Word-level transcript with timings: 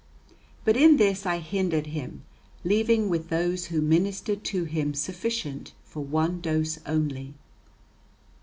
But 0.65 0.75
in 0.75 0.97
this 0.97 1.27
I 1.27 1.37
hindered 1.37 1.85
him, 1.85 2.23
leaving 2.63 3.07
with 3.07 3.29
those 3.29 3.65
who 3.67 3.81
ministered 3.81 4.43
to 4.45 4.63
him 4.63 4.95
sufficient 4.95 5.73
for 5.83 6.03
one 6.03 6.41
dose 6.41 6.79
only. 6.87 7.35